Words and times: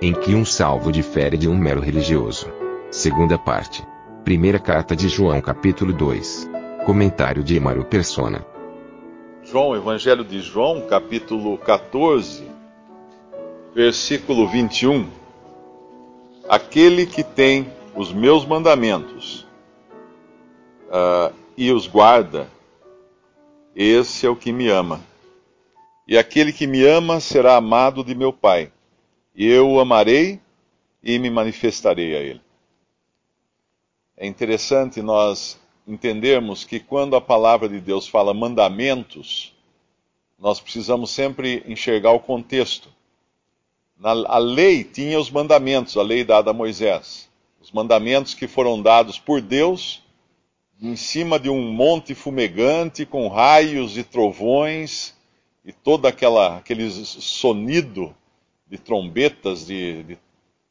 Em 0.00 0.12
que 0.12 0.34
um 0.34 0.44
salvo 0.44 0.92
difere 0.92 1.38
de 1.38 1.48
um 1.48 1.56
mero 1.56 1.80
religioso. 1.80 2.52
Segunda 2.90 3.38
parte. 3.38 3.82
Primeira 4.24 4.58
carta 4.58 4.94
de 4.94 5.08
João, 5.08 5.40
capítulo 5.40 5.90
2. 5.90 6.50
Comentário 6.84 7.42
de 7.42 7.56
Emaro 7.56 7.82
Persona. 7.82 8.44
João, 9.42 9.74
Evangelho 9.74 10.22
de 10.22 10.38
João, 10.40 10.82
capítulo 10.82 11.56
14, 11.56 12.44
versículo 13.74 14.46
21. 14.46 15.08
Aquele 16.46 17.06
que 17.06 17.24
tem 17.24 17.72
os 17.94 18.12
meus 18.12 18.44
mandamentos 18.44 19.46
uh, 20.88 21.34
e 21.56 21.72
os 21.72 21.86
guarda, 21.86 22.48
esse 23.74 24.26
é 24.26 24.28
o 24.28 24.36
que 24.36 24.52
me 24.52 24.68
ama. 24.68 25.00
E 26.06 26.18
aquele 26.18 26.52
que 26.52 26.66
me 26.66 26.84
ama 26.84 27.18
será 27.18 27.56
amado 27.56 28.04
de 28.04 28.14
meu 28.14 28.32
Pai, 28.32 28.70
e 29.36 29.46
eu 29.46 29.70
o 29.70 29.78
amarei 29.78 30.40
e 31.02 31.18
me 31.18 31.28
manifestarei 31.28 32.16
a 32.16 32.20
ele. 32.20 32.40
É 34.16 34.26
interessante 34.26 35.02
nós 35.02 35.60
entendermos 35.86 36.64
que 36.64 36.80
quando 36.80 37.14
a 37.14 37.20
palavra 37.20 37.68
de 37.68 37.78
Deus 37.78 38.08
fala 38.08 38.32
mandamentos, 38.32 39.54
nós 40.38 40.58
precisamos 40.58 41.10
sempre 41.10 41.62
enxergar 41.66 42.12
o 42.12 42.20
contexto. 42.20 42.88
Na, 43.98 44.10
a 44.10 44.38
lei 44.38 44.82
tinha 44.82 45.20
os 45.20 45.30
mandamentos, 45.30 45.98
a 45.98 46.02
lei 46.02 46.24
dada 46.24 46.50
a 46.50 46.54
Moisés. 46.54 47.28
Os 47.60 47.70
mandamentos 47.70 48.32
que 48.32 48.48
foram 48.48 48.80
dados 48.80 49.18
por 49.18 49.42
Deus 49.42 50.02
em 50.80 50.96
cima 50.96 51.38
de 51.38 51.50
um 51.50 51.72
monte 51.72 52.14
fumegante 52.14 53.04
com 53.04 53.28
raios 53.28 53.98
e 53.98 54.02
trovões 54.02 55.14
e 55.64 55.72
todo 55.72 56.06
aquela, 56.06 56.56
aquele 56.58 56.88
sonido 56.90 58.14
de 58.66 58.78
trombetas, 58.78 59.66
de, 59.66 60.02
de 60.02 60.18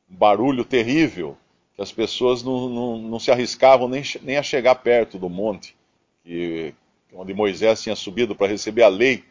barulho 0.07 0.63
terrível, 0.65 1.37
que 1.75 1.81
as 1.81 1.91
pessoas 1.91 2.43
não, 2.43 2.69
não, 2.69 2.97
não 2.97 3.19
se 3.19 3.31
arriscavam 3.31 3.87
nem, 3.87 4.03
nem, 4.21 4.37
a 4.37 4.43
chegar 4.43 4.75
perto 4.75 5.17
do 5.17 5.29
monte 5.29 5.75
que, 6.23 6.73
onde 7.13 7.33
Moisés 7.33 7.81
tinha 7.81 7.95
subido 7.95 8.35
para 8.35 8.47
receber 8.47 8.83
a 8.83 8.87
lei, 8.87 9.23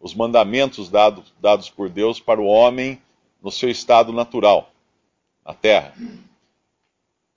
os 0.00 0.14
mandamentos 0.14 0.90
dado, 0.90 1.22
dados 1.40 1.70
por 1.70 1.88
Deus 1.88 2.18
para 2.18 2.40
o 2.40 2.46
homem 2.46 3.00
no 3.42 3.50
seu 3.50 3.70
estado 3.70 4.12
natural, 4.12 4.70
na 5.44 5.54
terra. 5.54 5.94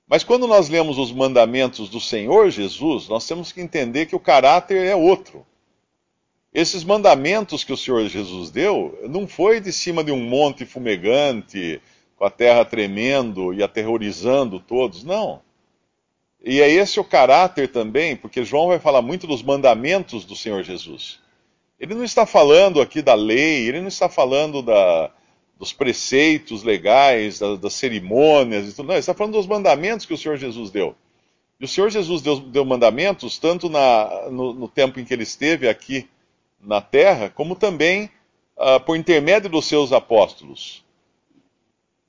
Mas 0.07 0.23
quando 0.23 0.47
nós 0.47 0.69
lemos 0.69 0.97
os 0.97 1.11
mandamentos 1.11 1.89
do 1.89 1.99
Senhor 1.99 2.49
Jesus, 2.49 3.07
nós 3.07 3.25
temos 3.25 3.51
que 3.51 3.61
entender 3.61 4.05
que 4.05 4.15
o 4.15 4.19
caráter 4.19 4.85
é 4.85 4.95
outro. 4.95 5.45
Esses 6.53 6.83
mandamentos 6.83 7.63
que 7.63 7.73
o 7.73 7.77
Senhor 7.77 8.07
Jesus 8.07 8.51
deu 8.51 8.99
não 9.09 9.27
foi 9.27 9.59
de 9.59 9.73
cima 9.73 10.03
de 10.03 10.11
um 10.11 10.19
monte 10.19 10.65
fumegante, 10.65 11.81
com 12.15 12.25
a 12.25 12.29
terra 12.29 12.63
tremendo 12.63 13.53
e 13.53 13.63
aterrorizando 13.63 14.59
todos, 14.59 15.03
não. 15.03 15.41
E 16.43 16.61
é 16.61 16.69
esse 16.69 16.99
o 16.99 17.03
caráter 17.03 17.69
também, 17.69 18.15
porque 18.15 18.43
João 18.43 18.67
vai 18.67 18.77
falar 18.77 19.01
muito 19.01 19.25
dos 19.25 19.41
mandamentos 19.41 20.25
do 20.25 20.35
Senhor 20.35 20.61
Jesus. 20.61 21.19
Ele 21.79 21.95
não 21.95 22.03
está 22.03 22.25
falando 22.25 22.81
aqui 22.81 23.01
da 23.01 23.13
lei, 23.13 23.67
ele 23.67 23.81
não 23.81 23.87
está 23.87 24.07
falando 24.07 24.61
da, 24.61 25.09
dos 25.57 25.73
preceitos 25.73 26.63
legais, 26.63 27.39
das, 27.39 27.59
das 27.59 27.73
cerimônias 27.73 28.67
e 28.67 28.75
tudo. 28.75 28.87
Não, 28.87 28.93
ele 28.93 28.99
está 28.99 29.13
falando 29.13 29.33
dos 29.33 29.47
mandamentos 29.47 30.05
que 30.05 30.13
o 30.13 30.17
Senhor 30.17 30.37
Jesus 30.37 30.69
deu. 30.69 30.95
E 31.59 31.65
o 31.65 31.67
Senhor 31.67 31.89
Jesus 31.89 32.21
deu, 32.21 32.39
deu 32.39 32.65
mandamentos 32.65 33.37
tanto 33.39 33.69
na, 33.69 34.29
no, 34.29 34.53
no, 34.53 34.67
tempo 34.67 34.99
em 34.99 35.05
que 35.05 35.13
ele 35.13 35.23
esteve 35.23 35.67
aqui 35.67 36.07
na 36.63 36.81
terra, 36.81 37.29
como 37.29 37.55
também 37.55 38.09
uh, 38.57 38.79
por 38.79 38.95
intermédio 38.97 39.49
dos 39.49 39.65
seus 39.65 39.91
apóstolos. 39.91 40.83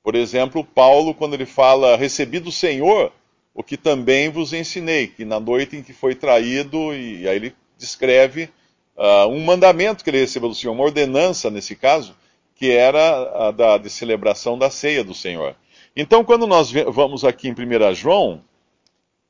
Por 0.03 0.15
exemplo, 0.15 0.63
Paulo, 0.63 1.13
quando 1.13 1.33
ele 1.33 1.45
fala: 1.45 1.97
Recebi 1.97 2.39
do 2.39 2.51
Senhor 2.51 3.11
o 3.53 3.63
que 3.63 3.77
também 3.77 4.29
vos 4.29 4.51
ensinei, 4.51 5.07
que 5.07 5.23
na 5.23 5.39
noite 5.39 5.77
em 5.77 5.81
que 5.81 5.93
foi 5.93 6.13
traído, 6.13 6.93
e 6.93 7.27
aí 7.27 7.37
ele 7.37 7.55
descreve 7.77 8.49
uh, 8.97 9.27
um 9.29 9.43
mandamento 9.43 10.03
que 10.03 10.09
ele 10.09 10.19
recebeu 10.19 10.49
do 10.49 10.55
Senhor, 10.55 10.73
uma 10.73 10.83
ordenança 10.83 11.49
nesse 11.49 11.73
caso, 11.73 12.15
que 12.53 12.69
era 12.69 13.47
a 13.47 13.51
da, 13.51 13.77
de 13.77 13.89
celebração 13.89 14.57
da 14.57 14.69
ceia 14.69 15.05
do 15.05 15.13
Senhor. 15.13 15.55
Então, 15.95 16.25
quando 16.25 16.45
nós 16.45 16.69
vamos 16.71 17.23
aqui 17.23 17.47
em 17.47 17.53
1 17.53 17.95
João, 17.95 18.41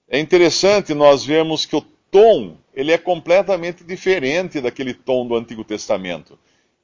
é 0.10 0.20
interessante 0.20 0.96
nós 0.96 1.24
vermos 1.24 1.66
que 1.66 1.76
o 1.76 1.82
tom 2.10 2.58
ele 2.76 2.92
é 2.92 2.98
completamente 2.98 3.86
diferente 3.86 4.60
daquele 4.60 4.94
tom 4.94 5.26
do 5.26 5.36
Antigo 5.36 5.64
Testamento. 5.64 6.38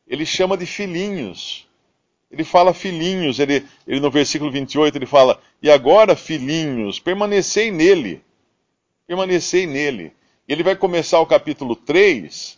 Ele 0.08 0.26
chama 0.26 0.56
de 0.56 0.66
filhinhos. 0.66 1.68
Ele 2.32 2.46
fala 2.46 2.74
filhinhos, 2.74 3.40
ele, 3.40 3.66
ele 3.86 4.00
no 4.00 4.10
versículo 4.10 4.50
28 4.50 4.98
ele 4.98 5.06
fala: 5.06 5.38
E 5.62 5.70
agora, 5.70 6.16
filhinhos, 6.16 6.98
permanecei 6.98 7.72
nele. 7.72 8.24
Permanecei 9.06 9.68
nele. 9.68 10.14
Ele 10.48 10.64
vai 10.64 10.78
começar 10.78 11.20
o 11.20 11.26
capítulo 11.26 11.76
3 11.76 12.58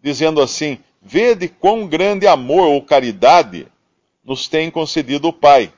dizendo 0.00 0.40
assim: 0.40 0.78
Vede 1.02 1.48
quão 1.48 1.88
grande 1.88 2.28
amor 2.28 2.68
ou 2.68 2.80
caridade 2.80 3.66
nos 4.24 4.46
tem 4.46 4.70
concedido 4.70 5.28
o 5.28 5.32
Pai, 5.32 5.72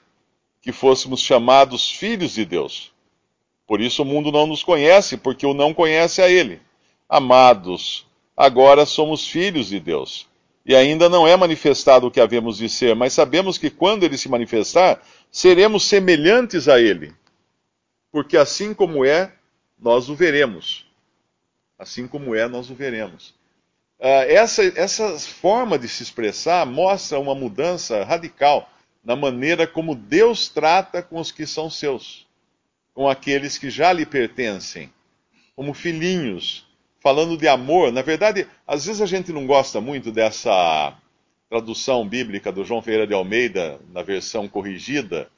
que 0.61 0.71
fôssemos 0.71 1.23
chamados 1.23 1.91
filhos 1.91 2.35
de 2.35 2.45
Deus. 2.45 2.93
Por 3.67 3.81
isso 3.81 4.03
o 4.03 4.05
mundo 4.05 4.31
não 4.31 4.47
nos 4.47 4.63
conhece, 4.63 5.17
porque 5.17 5.47
o 5.47 5.55
não 5.55 5.73
conhece 5.73 6.21
a 6.21 6.29
Ele. 6.29 6.61
Amados, 7.09 8.07
agora 8.37 8.87
somos 8.87 9.27
filhos 9.27 9.69
de 9.69 9.79
Deus. 9.79 10.27
E 10.67 10.75
ainda 10.75 11.09
não 11.09 11.29
é 11.29 11.37
manifestado 11.37 12.07
o 12.07 12.11
que 12.11 12.21
havemos 12.21 12.57
de 12.57 12.69
ser, 12.69 12.95
mas 12.95 13.13
sabemos 13.13 13.59
que 13.59 13.69
quando 13.69 14.03
ele 14.05 14.17
se 14.17 14.29
manifestar, 14.29 15.03
seremos 15.31 15.85
semelhantes 15.85 16.69
a 16.69 16.81
ele. 16.81 17.13
Porque 18.11 18.37
assim 18.37 18.73
como 18.73 19.05
é, 19.05 19.33
nós 19.79 20.09
o 20.09 20.15
veremos. 20.15 20.87
Assim 21.79 22.07
como 22.07 22.35
é, 22.35 22.49
nós 22.49 22.71
o 22.71 22.75
veremos. 22.75 23.35
Uh, 23.99 24.25
essa, 24.29 24.63
essa 24.77 25.19
forma 25.19 25.79
de 25.79 25.89
se 25.89 26.03
expressar 26.03 26.67
mostra 26.67 27.19
uma 27.19 27.35
mudança 27.35 28.03
radical 28.05 28.71
na 29.05 29.15
maneira 29.15 29.67
como 29.67 29.95
Deus 29.95 30.49
trata 30.49 31.03
com 31.03 31.21
os 31.21 31.31
que 31.31 31.47
são 31.47 31.69
seus, 31.69 32.27
com 32.95 33.09
aqueles 33.09 33.59
que 33.59 33.69
já 33.69 33.93
lhe 33.93 34.07
pertencem, 34.07 34.91
como 35.55 35.75
filhinhos, 35.75 36.67
falando 37.05 37.37
de 37.37 37.47
amor. 37.47 37.93
Na 37.93 38.01
verdade, 38.01 38.47
às 38.67 38.87
vezes 38.87 39.03
a 39.03 39.07
gente 39.07 39.31
não 39.31 39.47
gosta 39.47 39.79
muito 39.79 40.11
dessa 40.11 40.97
tradução 41.51 42.09
bíblica 42.09 42.51
do 42.51 42.65
João 42.65 42.81
Ferreira 42.81 43.07
de 43.07 43.13
Almeida, 43.13 43.79
na 43.93 44.03
versão 44.03 44.49
corrigida, 44.49 45.29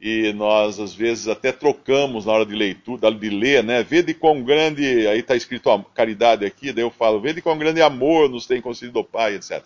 e 0.00 0.32
nós 0.32 0.78
às 0.78 0.94
vezes 0.94 1.26
até 1.26 1.50
trocamos 1.50 2.24
na 2.24 2.32
hora 2.32 2.46
de 2.46 2.54
leitura, 2.54 3.10
de 3.10 3.28
ler, 3.30 3.64
né? 3.64 3.82
Vede 3.82 4.14
quão 4.14 4.44
grande, 4.44 5.08
aí 5.08 5.18
está 5.18 5.34
escrito 5.34 5.68
a 5.68 5.82
caridade 5.92 6.46
aqui, 6.46 6.72
daí 6.72 6.84
eu 6.84 6.90
falo, 6.90 7.20
vede 7.20 7.42
quão 7.42 7.58
grande 7.58 7.82
amor 7.82 8.30
nos 8.30 8.46
tem 8.46 8.62
concedido 8.62 9.00
o 9.00 9.04
Pai, 9.04 9.34
etc. 9.34 9.64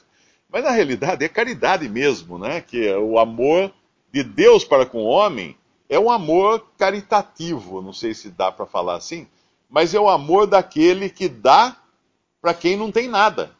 Mas 0.50 0.64
na 0.64 0.70
realidade 0.70 1.22
é 1.22 1.28
caridade 1.28 1.86
mesmo, 1.86 2.38
né? 2.38 2.62
Que 2.62 2.88
é 2.88 2.96
o 2.96 3.18
amor 3.18 3.70
de 4.10 4.24
Deus 4.24 4.64
para 4.64 4.86
com 4.86 5.02
o 5.02 5.06
homem 5.06 5.54
é 5.86 5.98
um 6.00 6.10
amor 6.10 6.64
caritativo, 6.78 7.82
não 7.82 7.92
sei 7.92 8.14
se 8.14 8.30
dá 8.30 8.50
para 8.50 8.64
falar 8.64 8.96
assim, 8.96 9.26
mas 9.72 9.94
é 9.94 9.98
o 9.98 10.10
amor 10.10 10.46
daquele 10.46 11.08
que 11.08 11.26
dá 11.26 11.74
para 12.42 12.52
quem 12.52 12.76
não 12.76 12.92
tem 12.92 13.08
nada. 13.08 13.56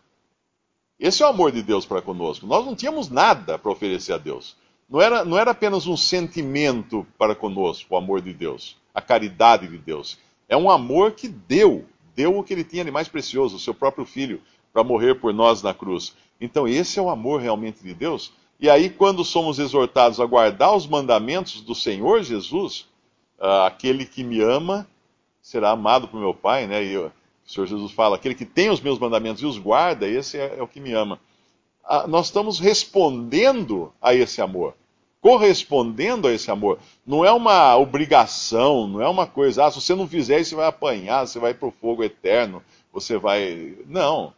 Esse 1.00 1.22
é 1.22 1.26
o 1.26 1.30
amor 1.30 1.50
de 1.50 1.62
Deus 1.62 1.86
para 1.86 2.02
conosco. 2.02 2.46
Nós 2.46 2.66
não 2.66 2.76
tínhamos 2.76 3.08
nada 3.08 3.58
para 3.58 3.72
oferecer 3.72 4.12
a 4.12 4.18
Deus. 4.18 4.54
Não 4.90 5.00
era, 5.00 5.24
não 5.24 5.38
era 5.38 5.52
apenas 5.52 5.86
um 5.86 5.96
sentimento 5.96 7.06
para 7.16 7.34
conosco, 7.34 7.94
o 7.94 7.96
amor 7.96 8.20
de 8.20 8.34
Deus, 8.34 8.76
a 8.94 9.00
caridade 9.00 9.66
de 9.66 9.78
Deus. 9.78 10.18
É 10.46 10.56
um 10.56 10.70
amor 10.70 11.12
que 11.12 11.28
deu, 11.28 11.86
deu 12.14 12.38
o 12.38 12.44
que 12.44 12.52
ele 12.52 12.62
tinha 12.62 12.84
de 12.84 12.90
mais 12.90 13.08
precioso, 13.08 13.56
o 13.56 13.60
seu 13.60 13.72
próprio 13.72 14.04
filho, 14.04 14.42
para 14.70 14.84
morrer 14.84 15.14
por 15.14 15.32
nós 15.32 15.62
na 15.62 15.72
cruz. 15.72 16.14
Então, 16.38 16.68
esse 16.68 16.98
é 16.98 17.02
o 17.02 17.08
amor 17.08 17.40
realmente 17.40 17.82
de 17.82 17.94
Deus. 17.94 18.32
E 18.60 18.68
aí, 18.68 18.90
quando 18.90 19.24
somos 19.24 19.58
exortados 19.58 20.20
a 20.20 20.26
guardar 20.26 20.76
os 20.76 20.86
mandamentos 20.86 21.62
do 21.62 21.74
Senhor 21.74 22.22
Jesus, 22.22 22.86
uh, 23.38 23.64
aquele 23.64 24.04
que 24.04 24.22
me 24.22 24.42
ama 24.42 24.86
será 25.42 25.70
amado 25.70 26.06
por 26.06 26.18
meu 26.18 26.32
Pai, 26.32 26.66
né? 26.66 26.82
E 26.84 26.96
o 26.96 27.12
Senhor 27.44 27.66
Jesus 27.66 27.92
fala: 27.92 28.16
aquele 28.16 28.34
que 28.34 28.46
tem 28.46 28.70
os 28.70 28.80
meus 28.80 28.98
mandamentos 28.98 29.42
e 29.42 29.46
os 29.46 29.58
guarda, 29.58 30.08
esse 30.08 30.38
é, 30.38 30.54
é 30.58 30.62
o 30.62 30.68
que 30.68 30.80
me 30.80 30.92
ama. 30.92 31.18
nós 32.08 32.26
estamos 32.26 32.60
respondendo 32.60 33.92
a 34.00 34.14
esse 34.14 34.40
amor, 34.40 34.74
correspondendo 35.20 36.28
a 36.28 36.32
esse 36.32 36.50
amor. 36.50 36.78
Não 37.04 37.24
é 37.24 37.32
uma 37.32 37.76
obrigação, 37.76 38.86
não 38.86 39.02
é 39.02 39.08
uma 39.08 39.26
coisa, 39.26 39.66
ah, 39.66 39.70
se 39.70 39.80
você 39.80 39.94
não 39.94 40.06
fizer 40.06 40.40
isso, 40.40 40.50
você 40.50 40.56
vai 40.56 40.66
apanhar, 40.66 41.26
você 41.26 41.38
vai 41.40 41.52
para 41.52 41.68
o 41.68 41.72
fogo 41.72 42.04
eterno, 42.04 42.62
você 42.92 43.18
vai. 43.18 43.76
Não. 43.86 44.32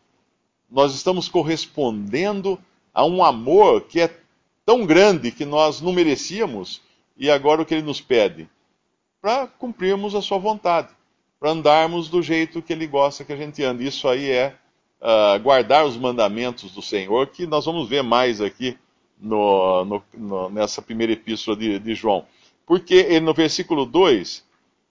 Nós 0.71 0.95
estamos 0.95 1.29
correspondendo 1.29 2.59
a 2.93 3.05
um 3.05 3.23
amor 3.23 3.83
que 3.83 4.01
é 4.01 4.11
tão 4.65 4.87
grande 4.87 5.31
que 5.31 5.45
nós 5.45 5.81
não 5.81 5.93
merecíamos, 5.93 6.81
e 7.17 7.31
agora 7.31 7.61
o 7.61 7.67
que 7.67 7.75
ele 7.75 7.83
nos 7.83 8.01
pede? 8.01 8.49
Para 9.25 9.47
cumprirmos 9.47 10.15
a 10.15 10.21
sua 10.21 10.37
vontade, 10.37 10.91
para 11.41 11.53
andarmos 11.53 12.11
do 12.11 12.21
jeito 12.21 12.61
que 12.61 12.75
ele 12.75 12.87
gosta 12.87 13.25
que 13.25 13.33
a 13.33 13.37
gente 13.37 13.65
ande. 13.65 13.87
Isso 13.87 14.07
aí 14.07 14.29
é 14.29 14.55
uh, 15.01 15.41
guardar 15.41 15.87
os 15.87 15.97
mandamentos 15.97 16.73
do 16.73 16.83
Senhor, 16.83 17.29
que 17.29 17.47
nós 17.47 17.65
vamos 17.65 17.89
ver 17.89 18.03
mais 18.03 18.43
aqui 18.43 18.77
no, 19.19 19.83
no, 19.87 20.03
no, 20.13 20.51
nessa 20.51 20.83
primeira 20.83 21.15
epístola 21.15 21.57
de, 21.57 21.79
de 21.79 21.95
João. 21.95 22.27
Porque 22.67 22.97
ele, 22.97 23.21
no 23.21 23.33
versículo 23.33 23.87
2 23.87 24.45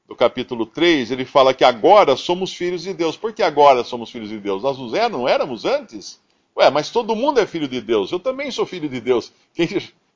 do 0.07 0.15
capítulo 0.15 0.65
3, 0.65 1.12
ele 1.12 1.25
fala 1.25 1.53
que 1.53 1.63
agora 1.63 2.15
somos 2.15 2.56
filhos 2.56 2.81
de 2.81 2.94
Deus. 2.95 3.15
Por 3.15 3.33
que 3.33 3.44
agora 3.44 3.83
somos 3.83 4.09
filhos 4.09 4.29
de 4.29 4.39
Deus? 4.39 4.63
Nós 4.63 4.79
não 5.12 5.27
éramos 5.27 5.63
antes? 5.63 6.19
Ué, 6.57 6.71
mas 6.71 6.89
todo 6.89 7.15
mundo 7.15 7.39
é 7.39 7.45
filho 7.45 7.68
de 7.68 7.79
Deus. 7.79 8.12
Eu 8.12 8.19
também 8.19 8.50
sou 8.50 8.65
filho 8.65 8.89
de 8.89 9.00
Deus. 9.00 9.31
Quem, 9.53 9.68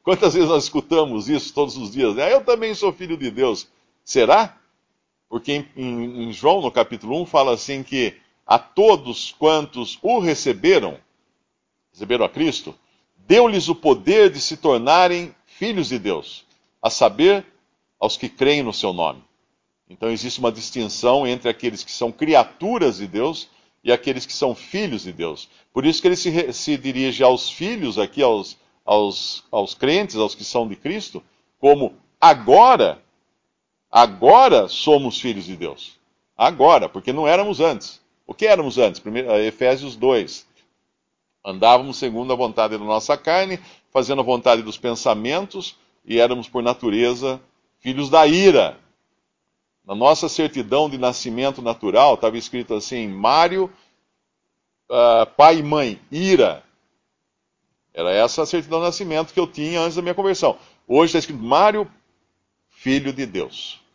quantas 0.02 0.34
vezes 0.34 0.50
nós 0.50 0.64
escutamos 0.64 1.30
isso 1.30 1.54
todos 1.54 1.78
os 1.78 1.92
dias? 1.92 2.16
Né? 2.16 2.34
Eu 2.34 2.44
também 2.44 2.74
sou 2.74 2.92
filho 2.92 3.16
de 3.16 3.30
Deus. 3.30 3.68
Será? 4.08 4.58
Porque 5.28 5.52
em, 5.52 5.68
em, 5.76 6.24
em 6.24 6.32
João, 6.32 6.62
no 6.62 6.72
capítulo 6.72 7.22
1, 7.24 7.26
fala 7.26 7.54
assim 7.54 7.84
que 7.84 8.16
a 8.46 8.58
todos 8.58 9.36
quantos 9.38 10.00
o 10.02 10.20
receberam, 10.20 10.98
receberam 11.92 12.24
a 12.24 12.30
Cristo, 12.30 12.74
deu-lhes 13.28 13.68
o 13.68 13.76
poder 13.76 14.30
de 14.30 14.40
se 14.40 14.56
tornarem 14.56 15.36
filhos 15.46 15.90
de 15.90 16.00
Deus, 16.00 16.46
a 16.82 16.90
saber, 16.90 17.46
aos 18.00 18.16
que 18.16 18.30
creem 18.30 18.64
no 18.64 18.72
seu 18.72 18.94
nome. 18.94 19.22
Então 19.90 20.10
existe 20.10 20.40
uma 20.40 20.54
distinção 20.54 21.28
entre 21.28 21.50
aqueles 21.50 21.84
que 21.84 21.92
são 21.92 22.10
criaturas 22.10 23.00
de 23.00 23.08
Deus 23.08 23.50
e 23.84 23.92
aqueles 23.92 24.26
que 24.26 24.32
são 24.32 24.56
filhos 24.56 25.04
de 25.04 25.12
Deus. 25.12 25.50
Por 25.74 25.86
isso 25.86 26.02
que 26.02 26.08
ele 26.08 26.16
se, 26.16 26.54
se 26.54 26.78
dirige 26.78 27.24
aos 27.24 27.50
filhos, 27.50 28.00
aqui 28.00 28.24
aos, 28.24 28.58
aos, 28.86 29.44
aos 29.52 29.74
crentes, 29.74 30.16
aos 30.16 30.34
que 30.34 30.46
são 30.46 30.66
de 30.66 30.78
Cristo, 30.78 31.22
como 31.60 31.94
agora, 32.22 33.04
agora 34.02 34.68
somos 34.68 35.20
filhos 35.20 35.46
de 35.46 35.56
Deus. 35.56 35.98
Agora, 36.38 36.88
porque 36.88 37.12
não 37.12 37.28
éramos 37.28 37.60
antes. 37.60 38.00
O 38.28 38.34
que 38.34 38.46
éramos 38.46 38.78
antes? 38.78 39.00
Primeiro, 39.00 39.32
eh, 39.32 39.48
Efésios 39.48 39.96
2. 39.96 40.46
Andávamos 41.44 41.98
segundo 41.98 42.32
a 42.32 42.36
vontade 42.36 42.78
da 42.78 42.84
nossa 42.84 43.18
carne, 43.18 43.60
fazendo 43.92 44.22
a 44.22 44.24
vontade 44.24 44.62
dos 44.62 44.78
pensamentos, 44.78 45.76
e 46.06 46.20
éramos, 46.20 46.48
por 46.48 46.62
natureza, 46.62 47.42
filhos 47.80 48.08
da 48.08 48.28
ira. 48.28 48.78
Na 49.84 49.96
nossa 49.96 50.30
certidão 50.30 50.88
de 50.88 51.00
nascimento 51.00 51.62
natural, 51.62 52.14
estava 52.14 52.38
escrito 52.38 52.76
assim: 52.76 53.08
Mário, 53.08 53.72
uh, 54.92 55.26
pai 55.36 55.58
e 55.58 55.64
mãe, 55.64 56.00
ira. 56.12 56.64
Era 57.96 58.12
essa 58.12 58.44
a 58.44 58.46
certidão 58.46 58.78
de 58.78 58.86
nascimento 58.86 59.34
que 59.34 59.40
eu 59.40 59.48
tinha 59.48 59.82
antes 59.82 59.96
da 59.96 60.04
minha 60.04 60.14
conversão. 60.14 60.56
Hoje 60.88 61.06
está 61.10 61.20
escrito 61.20 61.42
Mário, 61.42 61.90
filho 62.70 63.12
de 63.12 63.26
Deus. 63.26 63.87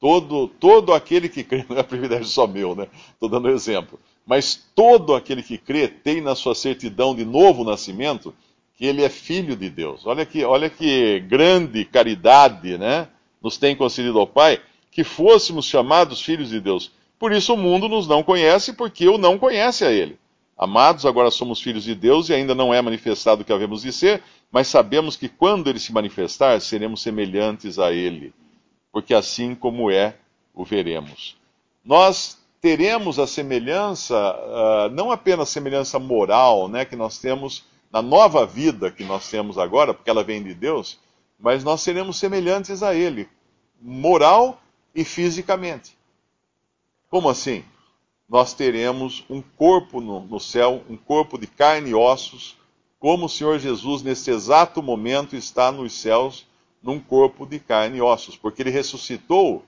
Todo, 0.00 0.48
todo 0.48 0.94
aquele 0.94 1.28
que 1.28 1.44
crê, 1.44 1.64
não 1.68 1.76
é 1.76 1.82
privilégio 1.82 2.24
só 2.24 2.46
meu, 2.46 2.74
né? 2.74 2.88
Estou 3.12 3.28
dando 3.28 3.50
exemplo. 3.50 4.00
Mas 4.26 4.66
todo 4.74 5.14
aquele 5.14 5.42
que 5.42 5.58
crê 5.58 5.86
tem 5.88 6.22
na 6.22 6.34
sua 6.34 6.54
certidão 6.54 7.14
de 7.14 7.24
novo 7.24 7.64
nascimento 7.64 8.34
que 8.76 8.86
ele 8.86 9.04
é 9.04 9.10
filho 9.10 9.54
de 9.54 9.68
Deus. 9.68 10.06
Olha 10.06 10.24
que, 10.24 10.42
olha 10.42 10.70
que 10.70 11.20
grande 11.20 11.84
caridade, 11.84 12.78
né? 12.78 13.08
Nos 13.42 13.58
tem 13.58 13.76
concedido 13.76 14.18
ao 14.18 14.26
Pai 14.26 14.58
que 14.90 15.04
fôssemos 15.04 15.66
chamados 15.66 16.22
filhos 16.22 16.48
de 16.48 16.60
Deus. 16.60 16.90
Por 17.18 17.32
isso 17.32 17.52
o 17.52 17.56
mundo 17.56 17.88
nos 17.88 18.08
não 18.08 18.22
conhece, 18.22 18.72
porque 18.72 19.06
o 19.06 19.18
não 19.18 19.38
conhece 19.38 19.84
a 19.84 19.92
Ele. 19.92 20.18
Amados, 20.56 21.04
agora 21.04 21.30
somos 21.30 21.60
filhos 21.60 21.84
de 21.84 21.94
Deus 21.94 22.28
e 22.28 22.34
ainda 22.34 22.54
não 22.54 22.72
é 22.72 22.80
manifestado 22.80 23.42
o 23.42 23.44
que 23.44 23.52
havemos 23.52 23.82
de 23.82 23.92
ser, 23.92 24.22
mas 24.50 24.66
sabemos 24.66 25.14
que 25.14 25.28
quando 25.28 25.68
Ele 25.68 25.78
se 25.78 25.92
manifestar, 25.92 26.58
seremos 26.60 27.02
semelhantes 27.02 27.78
a 27.78 27.92
Ele 27.92 28.32
porque 28.92 29.14
assim 29.14 29.54
como 29.54 29.90
é, 29.90 30.16
o 30.54 30.64
veremos. 30.64 31.36
Nós 31.84 32.38
teremos 32.60 33.18
a 33.18 33.26
semelhança, 33.26 34.14
uh, 34.14 34.90
não 34.94 35.10
apenas 35.10 35.48
semelhança 35.48 35.98
moral, 35.98 36.68
né, 36.68 36.84
que 36.84 36.96
nós 36.96 37.18
temos 37.18 37.64
na 37.90 38.00
nova 38.00 38.46
vida 38.46 38.90
que 38.90 39.04
nós 39.04 39.28
temos 39.28 39.58
agora, 39.58 39.92
porque 39.92 40.08
ela 40.08 40.22
vem 40.22 40.42
de 40.42 40.54
Deus, 40.54 40.98
mas 41.38 41.64
nós 41.64 41.80
seremos 41.80 42.18
semelhantes 42.18 42.82
a 42.82 42.94
Ele, 42.94 43.28
moral 43.80 44.60
e 44.94 45.04
fisicamente. 45.04 45.96
Como 47.10 47.28
assim? 47.28 47.64
Nós 48.28 48.54
teremos 48.54 49.24
um 49.28 49.42
corpo 49.42 50.00
no, 50.00 50.20
no 50.20 50.38
céu, 50.38 50.84
um 50.88 50.96
corpo 50.96 51.36
de 51.36 51.48
carne 51.48 51.90
e 51.90 51.94
ossos, 51.94 52.56
como 53.00 53.26
o 53.26 53.28
Senhor 53.28 53.58
Jesus, 53.58 54.02
nesse 54.02 54.30
exato 54.30 54.82
momento, 54.82 55.34
está 55.34 55.72
nos 55.72 55.94
céus 55.94 56.46
num 56.82 56.98
corpo 56.98 57.46
de 57.46 57.58
carne 57.58 57.98
e 57.98 58.02
ossos, 58.02 58.36
porque 58.36 58.62
ele 58.62 58.70
ressuscitou 58.70 59.64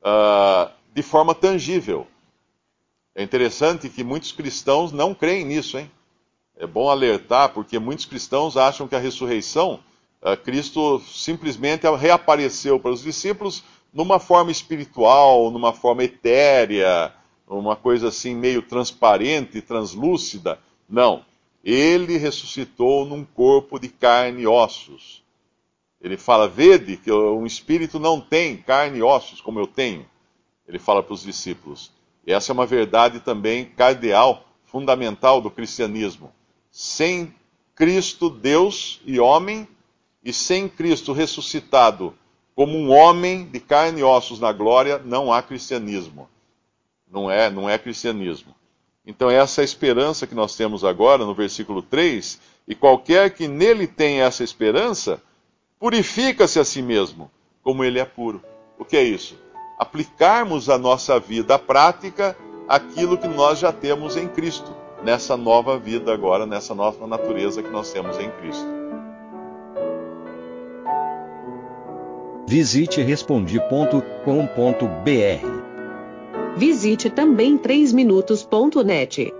uh, 0.00 0.70
de 0.94 1.02
forma 1.02 1.34
tangível. 1.34 2.06
É 3.14 3.22
interessante 3.22 3.88
que 3.88 4.04
muitos 4.04 4.32
cristãos 4.32 4.92
não 4.92 5.14
creem 5.14 5.44
nisso, 5.44 5.78
hein? 5.78 5.90
É 6.56 6.66
bom 6.66 6.88
alertar, 6.88 7.52
porque 7.52 7.78
muitos 7.78 8.04
cristãos 8.04 8.56
acham 8.56 8.86
que 8.86 8.94
a 8.94 9.00
ressurreição, 9.00 9.80
uh, 10.22 10.36
Cristo 10.36 11.00
simplesmente 11.00 11.88
reapareceu 11.96 12.78
para 12.78 12.92
os 12.92 13.02
discípulos 13.02 13.64
numa 13.92 14.20
forma 14.20 14.50
espiritual, 14.50 15.50
numa 15.50 15.72
forma 15.72 16.04
etérea, 16.04 17.12
uma 17.46 17.74
coisa 17.74 18.08
assim 18.08 18.34
meio 18.34 18.62
transparente, 18.62 19.60
translúcida. 19.60 20.58
Não. 20.88 21.24
Ele 21.62 22.16
ressuscitou 22.16 23.04
num 23.04 23.24
corpo 23.24 23.78
de 23.78 23.88
carne 23.88 24.42
e 24.42 24.46
ossos. 24.46 25.22
Ele 26.00 26.16
fala: 26.16 26.48
Vede 26.48 26.96
que 26.96 27.12
um 27.12 27.44
espírito 27.44 27.98
não 27.98 28.20
tem 28.20 28.56
carne 28.56 28.98
e 28.98 29.02
ossos 29.02 29.40
como 29.40 29.58
eu 29.58 29.66
tenho. 29.66 30.06
Ele 30.66 30.78
fala 30.78 31.02
para 31.02 31.14
os 31.14 31.22
discípulos. 31.22 31.92
E 32.26 32.32
essa 32.32 32.52
é 32.52 32.54
uma 32.54 32.66
verdade 32.66 33.20
também 33.20 33.64
cardeal, 33.64 34.44
fundamental 34.64 35.40
do 35.40 35.50
cristianismo. 35.50 36.32
Sem 36.70 37.34
Cristo, 37.74 38.30
Deus 38.30 39.00
e 39.04 39.18
homem, 39.18 39.66
e 40.22 40.32
sem 40.32 40.68
Cristo 40.68 41.12
ressuscitado 41.12 42.14
como 42.54 42.76
um 42.76 42.90
homem 42.90 43.46
de 43.46 43.58
carne 43.58 44.00
e 44.00 44.04
ossos 44.04 44.38
na 44.38 44.52
glória, 44.52 45.00
não 45.02 45.32
há 45.32 45.42
cristianismo. 45.42 46.28
Não 47.10 47.30
é, 47.30 47.48
não 47.50 47.68
é 47.68 47.78
cristianismo. 47.78 48.54
Então, 49.06 49.30
essa 49.30 49.60
é 49.60 49.62
a 49.62 49.64
esperança 49.64 50.26
que 50.26 50.34
nós 50.34 50.54
temos 50.54 50.84
agora 50.84 51.24
no 51.24 51.34
versículo 51.34 51.80
3, 51.80 52.38
e 52.68 52.74
qualquer 52.74 53.30
que 53.30 53.48
nele 53.48 53.86
tenha 53.86 54.24
essa 54.24 54.44
esperança, 54.44 55.22
purifica-se 55.80 56.60
a 56.60 56.64
si 56.64 56.82
mesmo, 56.82 57.30
como 57.62 57.82
ele 57.82 57.98
é 57.98 58.04
puro. 58.04 58.42
O 58.78 58.84
que 58.84 58.98
é 58.98 59.02
isso? 59.02 59.34
Aplicarmos 59.78 60.68
a 60.68 60.76
nossa 60.76 61.18
vida 61.18 61.58
prática 61.58 62.36
aquilo 62.68 63.16
que 63.16 63.26
nós 63.26 63.58
já 63.58 63.72
temos 63.72 64.16
em 64.16 64.28
Cristo, 64.28 64.76
nessa 65.02 65.38
nova 65.38 65.78
vida 65.78 66.12
agora, 66.12 66.44
nessa 66.44 66.74
nova 66.74 67.06
natureza 67.06 67.62
que 67.62 67.70
nós 67.70 67.90
temos 67.90 68.18
em 68.18 68.30
Cristo. 68.32 68.66
Visite 72.46 73.00
respondi.com.br. 73.00 74.00
Visite 76.56 77.08
também 77.08 77.56
3minutos.net. 77.56 79.39